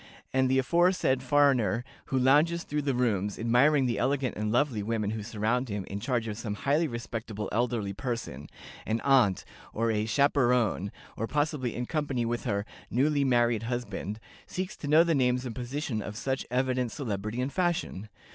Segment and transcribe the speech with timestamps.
[0.33, 5.11] And the aforesaid foreigner, who lounges through the rooms, admiring the elegant and lovely women
[5.11, 8.49] who surround him in charge of some highly respectable elderly person,
[8.87, 14.75] an 'aunt,' or a 'chaperone,' or possibly in company with her 'newly married husband,' seeks
[14.77, 18.09] to know the names and position of such evident celebrity and fashion.